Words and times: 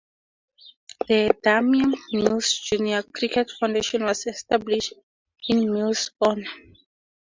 The 1.07 1.29
Damian 1.43 1.93
Mills 2.11 2.57
Junior 2.59 3.03
Cricket 3.03 3.51
Foundation 3.51 4.03
was 4.03 4.25
established 4.25 4.93
in 5.47 5.71
Mills' 5.71 6.09
honor. 6.19 6.49